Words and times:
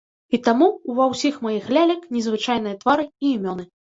І 0.35 0.37
таму 0.45 0.69
ўва 0.93 1.05
ўсіх 1.11 1.35
маіх 1.47 1.69
лялек 1.77 2.09
незвычайныя 2.17 2.79
твары 2.85 3.05
і 3.27 3.37
імёны. 3.37 3.63